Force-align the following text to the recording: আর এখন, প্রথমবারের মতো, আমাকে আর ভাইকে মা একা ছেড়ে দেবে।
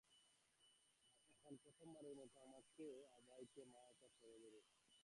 আর 0.03 1.37
এখন, 1.39 1.51
প্রথমবারের 1.63 2.15
মতো, 2.15 2.37
আমাকে 2.41 2.85
আর 3.13 3.21
ভাইকে 3.29 3.61
মা 3.73 3.81
একা 3.91 4.07
ছেড়ে 4.17 4.37
দেবে। 4.43 4.61